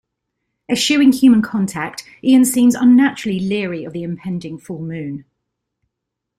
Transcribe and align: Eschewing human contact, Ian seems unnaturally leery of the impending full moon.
Eschewing 0.67 1.11
human 1.11 1.43
contact, 1.43 2.03
Ian 2.23 2.43
seems 2.43 2.73
unnaturally 2.73 3.39
leery 3.39 3.83
of 3.85 3.93
the 3.93 4.01
impending 4.01 4.57
full 4.57 4.81
moon. 4.81 5.25